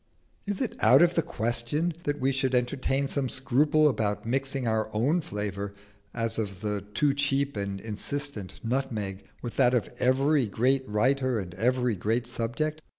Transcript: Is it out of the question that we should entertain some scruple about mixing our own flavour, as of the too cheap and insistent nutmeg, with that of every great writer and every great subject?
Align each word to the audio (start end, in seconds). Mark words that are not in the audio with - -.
Is 0.47 0.61
it 0.61 0.75
out 0.79 1.03
of 1.03 1.13
the 1.13 1.21
question 1.21 1.93
that 2.05 2.19
we 2.19 2.31
should 2.31 2.55
entertain 2.55 3.05
some 3.07 3.29
scruple 3.29 3.87
about 3.87 4.25
mixing 4.25 4.67
our 4.67 4.89
own 4.95 5.21
flavour, 5.21 5.75
as 6.11 6.39
of 6.39 6.61
the 6.61 6.81
too 6.95 7.13
cheap 7.13 7.55
and 7.55 7.79
insistent 7.79 8.59
nutmeg, 8.63 9.25
with 9.43 9.57
that 9.57 9.75
of 9.75 9.93
every 9.99 10.47
great 10.47 10.89
writer 10.89 11.37
and 11.37 11.53
every 11.53 11.95
great 11.95 12.25
subject? 12.25 12.81